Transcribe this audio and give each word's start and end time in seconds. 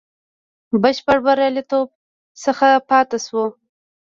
بشپړ 0.81 1.17
بریالیتوب 1.25 1.87
څخه 2.43 2.67
پاته 2.89 3.17
شو. 3.25 3.43